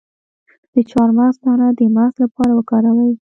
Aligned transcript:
د 0.73 0.75
چارمغز 0.89 1.35
دانه 1.43 1.67
د 1.79 1.81
مغز 1.95 2.15
لپاره 2.23 2.51
وکاروئ 2.53 3.11